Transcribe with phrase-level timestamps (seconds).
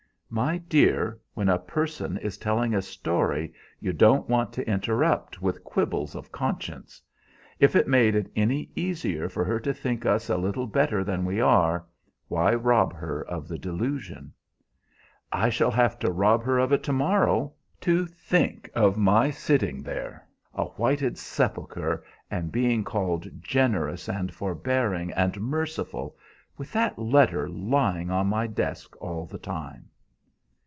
[0.33, 5.61] "My dear, when a person is telling a story you don't want to interrupt with
[5.65, 7.01] quibbles of conscience;
[7.59, 11.25] if it made it any easier for her to think us a little better than
[11.25, 11.85] we are,
[12.29, 14.31] why rob her of the delusion?"
[15.33, 17.51] "I shall have to rob her of it to morrow.
[17.81, 25.11] To think of my sitting there, a whited sepulchre, and being called generous and forbearing
[25.11, 26.15] and merciful,
[26.55, 29.87] with that letter lying on my desk all the time!"